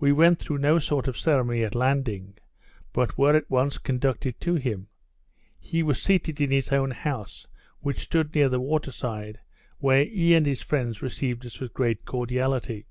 [0.00, 2.36] We went through no sort of ceremony at landing,
[2.92, 4.88] but were at once conducted to him.
[5.60, 7.46] He was seated in his own house,
[7.78, 9.38] which stood near the water side,
[9.78, 12.86] where he and his friends received us with great cordiality.